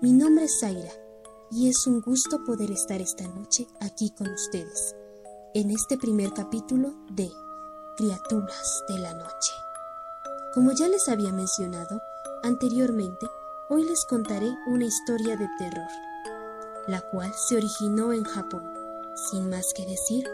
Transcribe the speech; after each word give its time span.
Mi 0.00 0.12
nombre 0.12 0.44
es 0.44 0.60
Zaira 0.60 0.92
y 1.50 1.68
es 1.68 1.84
un 1.88 2.00
gusto 2.00 2.44
poder 2.44 2.70
estar 2.70 3.00
esta 3.00 3.26
noche 3.26 3.66
aquí 3.80 4.12
con 4.16 4.28
ustedes 4.28 4.94
en 5.54 5.72
este 5.72 5.98
primer 5.98 6.32
capítulo 6.32 6.94
de 7.10 7.28
Criaturas 7.96 8.84
de 8.88 9.00
la 9.00 9.12
Noche. 9.14 9.52
Como 10.54 10.70
ya 10.70 10.86
les 10.86 11.08
había 11.08 11.32
mencionado 11.32 12.00
anteriormente, 12.44 13.26
hoy 13.70 13.82
les 13.86 14.04
contaré 14.04 14.48
una 14.68 14.84
historia 14.84 15.36
de 15.36 15.48
terror, 15.58 15.88
la 16.86 17.00
cual 17.10 17.32
se 17.34 17.56
originó 17.56 18.12
en 18.12 18.22
Japón. 18.22 18.72
Sin 19.32 19.50
más 19.50 19.74
que 19.74 19.84
decir, 19.84 20.28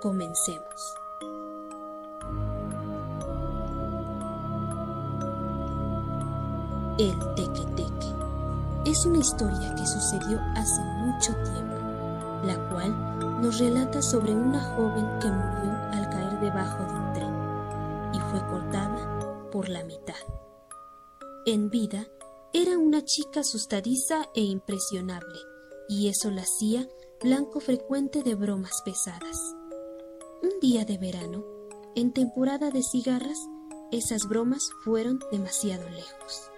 comencemos. 0.00 0.94
El 6.96 7.18
teque-teque 7.34 8.13
es 8.84 9.06
una 9.06 9.18
historia 9.18 9.74
que 9.74 9.86
sucedió 9.86 10.40
hace 10.54 10.80
mucho 10.82 11.32
tiempo, 11.42 11.74
la 12.44 12.68
cual 12.70 13.40
nos 13.40 13.58
relata 13.58 14.02
sobre 14.02 14.34
una 14.34 14.60
joven 14.76 15.06
que 15.20 15.28
murió 15.28 15.72
al 15.92 16.10
caer 16.10 16.40
debajo 16.40 16.84
de 16.84 16.92
un 16.92 17.12
tren 17.12 17.34
y 18.12 18.20
fue 18.30 18.46
cortada 18.46 19.50
por 19.50 19.68
la 19.68 19.84
mitad. 19.84 20.14
En 21.46 21.70
vida, 21.70 22.06
era 22.52 22.78
una 22.78 23.04
chica 23.04 23.40
asustadiza 23.40 24.28
e 24.34 24.42
impresionable, 24.42 25.38
y 25.88 26.08
eso 26.08 26.30
la 26.30 26.42
hacía 26.42 26.86
blanco 27.22 27.60
frecuente 27.60 28.22
de 28.22 28.34
bromas 28.34 28.82
pesadas. 28.84 29.38
Un 30.42 30.60
día 30.60 30.84
de 30.84 30.98
verano, 30.98 31.44
en 31.96 32.12
temporada 32.12 32.70
de 32.70 32.82
cigarras, 32.82 33.38
esas 33.90 34.28
bromas 34.28 34.70
fueron 34.84 35.20
demasiado 35.30 35.88
lejos 35.90 36.50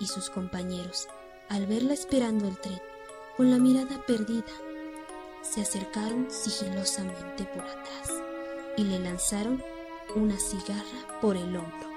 y 0.00 0.06
sus 0.06 0.30
compañeros, 0.30 1.08
al 1.48 1.66
verla 1.66 1.94
esperando 1.94 2.48
el 2.48 2.58
tren, 2.58 2.80
con 3.36 3.50
la 3.50 3.58
mirada 3.58 4.04
perdida, 4.06 4.52
se 5.42 5.60
acercaron 5.60 6.28
sigilosamente 6.30 7.44
por 7.44 7.62
atrás 7.62 8.08
y 8.76 8.84
le 8.84 8.98
lanzaron 8.98 9.62
una 10.14 10.38
cigarra 10.38 11.20
por 11.20 11.36
el 11.36 11.56
hombro. 11.56 11.92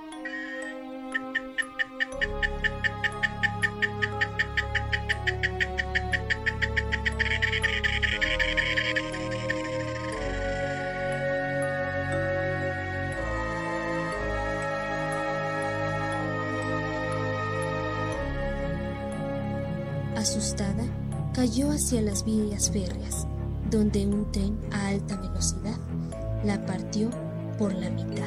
Asustada, 20.16 20.86
cayó 21.34 21.72
hacia 21.72 22.02
las 22.02 22.24
vías 22.24 22.72
férreas, 22.72 23.28
donde 23.70 24.08
un 24.08 24.32
tren 24.32 24.58
a 24.72 24.88
alta 24.88 25.18
velocidad 25.18 25.76
la 26.46 26.66
partió 26.66 27.10
por 27.58 27.74
la 27.74 27.90
mitad. 27.90 28.24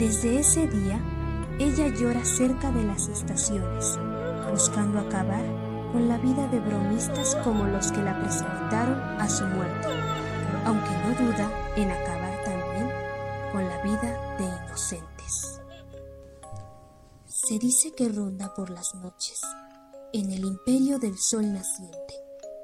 Desde 0.00 0.40
ese 0.40 0.66
día, 0.66 0.98
ella 1.60 1.88
llora 1.94 2.24
cerca 2.24 2.72
de 2.72 2.82
las 2.82 3.08
estaciones, 3.08 3.96
buscando 4.50 4.98
acabar 4.98 5.44
con 5.92 6.08
la 6.08 6.18
vida 6.18 6.48
de 6.48 6.58
bromistas 6.58 7.36
como 7.44 7.64
los 7.64 7.92
que 7.92 8.02
la 8.02 8.20
precipitaron 8.20 8.98
a 9.20 9.28
su 9.28 9.44
muerte 9.44 10.25
aunque 10.66 10.90
no 10.90 11.14
duda 11.14 11.48
en 11.76 11.92
acabar 11.92 12.42
también 12.42 12.90
con 13.52 13.68
la 13.68 13.80
vida 13.82 14.36
de 14.36 14.44
inocentes. 14.44 15.60
Se 17.24 17.60
dice 17.60 17.92
que 17.92 18.08
ronda 18.08 18.52
por 18.52 18.70
las 18.70 18.92
noches 18.96 19.40
en 20.12 20.32
el 20.32 20.44
imperio 20.44 20.98
del 20.98 21.16
sol 21.18 21.52
naciente, 21.52 22.14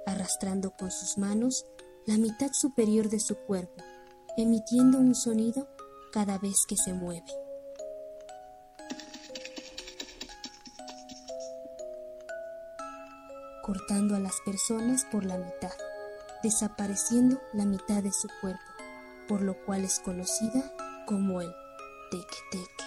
arrastrando 0.05 0.73
con 0.73 0.91
sus 0.91 1.17
manos 1.17 1.65
la 2.05 2.19
mitad 2.19 2.51
superior 2.53 3.09
de 3.09 3.21
su 3.21 3.37
cuerpo, 3.37 3.85
emitiendo 4.37 4.99
un 4.99 5.15
sonido 5.15 5.69
cada 6.13 6.39
vez 6.39 6.67
que 6.67 6.77
se 6.77 6.93
mueve. 6.93 7.33
cortando 13.63 14.17
a 14.17 14.19
las 14.19 14.41
personas 14.45 15.07
por 15.13 15.25
la 15.25 15.39
mitad 15.39 15.71
desapareciendo 16.43 17.41
la 17.53 17.65
mitad 17.65 18.03
de 18.03 18.13
su 18.13 18.29
cuerpo, 18.41 18.61
por 19.29 19.43
lo 19.43 19.55
cual 19.65 19.85
es 19.85 20.01
conocida 20.01 20.75
como 21.07 21.41
el 21.41 21.53
teque-teque. 22.11 22.85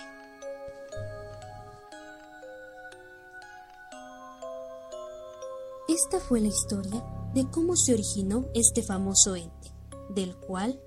Esta 5.88 6.20
fue 6.20 6.42
la 6.42 6.48
historia 6.48 7.04
de 7.34 7.50
cómo 7.50 7.76
se 7.76 7.94
originó 7.94 8.46
este 8.54 8.84
famoso 8.84 9.36
ente, 9.36 9.72
del 10.10 10.36
cual 10.36 10.80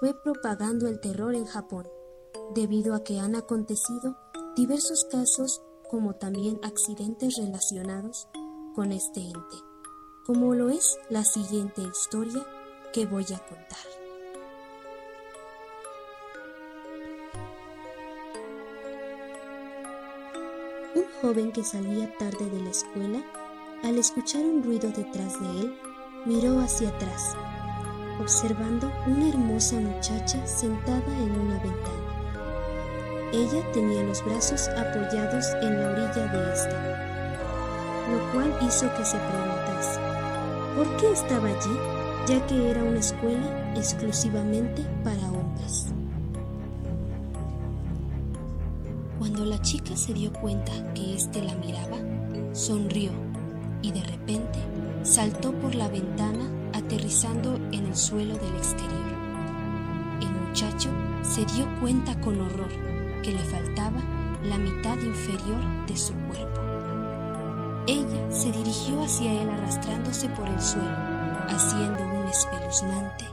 fue 0.00 0.14
propagando 0.22 0.88
el 0.88 1.00
terror 1.00 1.34
en 1.34 1.46
Japón, 1.46 1.86
debido 2.54 2.94
a 2.94 3.04
que 3.04 3.20
han 3.20 3.36
acontecido 3.36 4.16
diversos 4.56 5.06
casos 5.10 5.62
como 5.88 6.14
también 6.14 6.58
accidentes 6.62 7.34
relacionados 7.36 8.28
con 8.74 8.92
este 8.92 9.20
ente 9.20 9.73
como 10.26 10.54
lo 10.54 10.70
es 10.70 10.98
la 11.10 11.22
siguiente 11.22 11.82
historia 11.82 12.42
que 12.92 13.04
voy 13.04 13.24
a 13.24 13.38
contar. 13.38 13.78
Un 20.94 21.04
joven 21.20 21.52
que 21.52 21.62
salía 21.62 22.16
tarde 22.16 22.48
de 22.48 22.60
la 22.62 22.70
escuela, 22.70 23.22
al 23.82 23.98
escuchar 23.98 24.40
un 24.40 24.62
ruido 24.62 24.88
detrás 24.90 25.38
de 25.40 25.60
él, 25.60 25.78
miró 26.24 26.58
hacia 26.60 26.88
atrás, 26.88 27.34
observando 28.18 28.90
una 29.06 29.28
hermosa 29.28 29.76
muchacha 29.76 30.46
sentada 30.46 31.18
en 31.18 31.38
una 31.38 31.58
ventana. 31.58 32.04
Ella 33.32 33.72
tenía 33.72 34.02
los 34.04 34.24
brazos 34.24 34.68
apoyados 34.68 35.46
en 35.60 35.80
la 35.80 35.90
orilla 35.90 36.32
de 36.32 36.52
esta, 36.54 37.04
lo 38.10 38.32
cual 38.32 38.56
hizo 38.62 38.86
que 38.94 39.04
se 39.04 39.18
preguntase, 39.18 40.13
¿Por 40.76 40.96
qué 40.96 41.12
estaba 41.12 41.46
allí? 41.46 41.78
Ya 42.26 42.44
que 42.48 42.70
era 42.70 42.82
una 42.82 42.98
escuela 42.98 43.74
exclusivamente 43.76 44.82
para 45.04 45.30
hombres. 45.30 45.86
Cuando 49.20 49.44
la 49.44 49.60
chica 49.62 49.96
se 49.96 50.12
dio 50.14 50.32
cuenta 50.32 50.72
que 50.94 51.14
éste 51.14 51.42
la 51.42 51.54
miraba, 51.54 51.98
sonrió 52.52 53.12
y 53.82 53.92
de 53.92 54.02
repente 54.02 54.58
saltó 55.04 55.52
por 55.52 55.76
la 55.76 55.86
ventana 55.86 56.44
aterrizando 56.72 57.54
en 57.70 57.86
el 57.86 57.94
suelo 57.94 58.34
del 58.34 58.56
exterior. 58.56 59.14
El 60.20 60.48
muchacho 60.48 60.90
se 61.22 61.44
dio 61.44 61.68
cuenta 61.80 62.20
con 62.20 62.40
horror 62.40 62.72
que 63.22 63.30
le 63.30 63.44
faltaba 63.44 64.00
la 64.42 64.58
mitad 64.58 64.98
inferior 64.98 65.86
de 65.86 65.96
su 65.96 66.14
cuerpo. 66.14 66.63
Ella 67.86 68.32
se 68.32 68.50
dirigió 68.50 69.02
hacia 69.02 69.42
él 69.42 69.50
arrastrándose 69.50 70.30
por 70.30 70.48
el 70.48 70.58
suelo, 70.58 70.96
haciendo 71.48 72.02
un 72.02 72.26
espeluznante. 72.28 73.26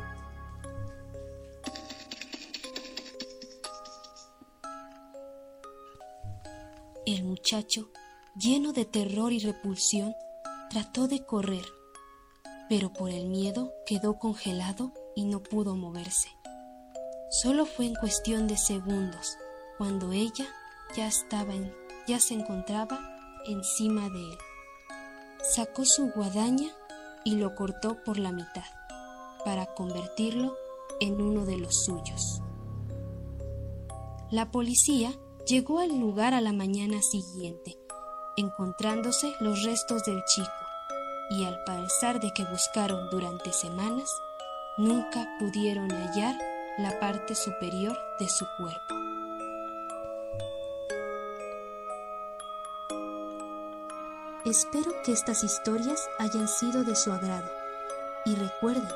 El 7.05 7.23
muchacho, 7.23 7.91
lleno 8.35 8.73
de 8.73 8.83
terror 8.83 9.31
y 9.31 9.39
repulsión, 9.39 10.13
trató 10.69 11.07
de 11.07 11.25
correr, 11.25 11.65
pero 12.67 12.91
por 12.91 13.09
el 13.09 13.27
miedo 13.27 13.71
quedó 13.85 14.19
congelado 14.19 14.91
y 15.15 15.23
no 15.23 15.41
pudo 15.41 15.77
moverse. 15.77 16.29
Solo 17.29 17.65
fue 17.65 17.85
en 17.85 17.95
cuestión 17.95 18.47
de 18.47 18.57
segundos 18.57 19.37
cuando 19.77 20.11
ella 20.11 20.45
ya 20.93 21.07
estaba 21.07 21.53
en, 21.53 21.73
ya 22.05 22.19
se 22.19 22.33
encontraba 22.33 23.20
encima 23.45 24.09
de 24.09 24.31
él. 24.31 24.37
Sacó 25.55 25.83
su 25.85 26.11
guadaña 26.11 26.69
y 27.23 27.35
lo 27.35 27.55
cortó 27.55 28.03
por 28.03 28.17
la 28.17 28.31
mitad 28.31 28.65
para 29.43 29.65
convertirlo 29.73 30.55
en 30.99 31.21
uno 31.21 31.45
de 31.45 31.57
los 31.57 31.83
suyos. 31.83 32.41
La 34.29 34.51
policía 34.51 35.11
llegó 35.45 35.79
al 35.79 35.99
lugar 35.99 36.33
a 36.33 36.41
la 36.41 36.53
mañana 36.53 37.01
siguiente, 37.01 37.77
encontrándose 38.37 39.33
los 39.39 39.63
restos 39.63 40.03
del 40.05 40.23
chico, 40.25 40.49
y 41.31 41.43
al 41.43 41.57
pesar 41.65 42.19
de 42.19 42.31
que 42.33 42.45
buscaron 42.45 43.09
durante 43.09 43.51
semanas, 43.51 44.09
nunca 44.77 45.27
pudieron 45.39 45.89
hallar 45.89 46.37
la 46.77 46.99
parte 46.99 47.35
superior 47.35 47.97
de 48.19 48.29
su 48.29 48.45
cuerpo. 48.57 49.00
Espero 54.45 54.91
que 55.03 55.11
estas 55.11 55.43
historias 55.43 56.09
hayan 56.17 56.47
sido 56.47 56.83
de 56.83 56.95
su 56.95 57.11
agrado 57.11 57.47
y 58.25 58.33
recuerden 58.33 58.87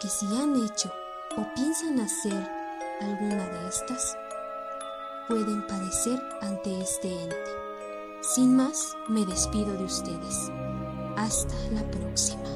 que 0.00 0.08
si 0.08 0.26
han 0.36 0.56
hecho 0.56 0.90
o 1.36 1.46
piensan 1.54 2.00
hacer 2.00 2.48
alguna 3.00 3.46
de 3.46 3.68
estas, 3.68 4.18
pueden 5.28 5.64
padecer 5.68 6.20
ante 6.40 6.80
este 6.80 7.12
ente. 7.12 7.36
Sin 8.22 8.56
más, 8.56 8.96
me 9.06 9.24
despido 9.24 9.72
de 9.72 9.84
ustedes. 9.84 10.50
Hasta 11.16 11.54
la 11.70 11.88
próxima. 11.88 12.51